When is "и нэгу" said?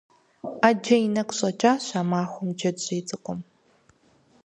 1.03-1.35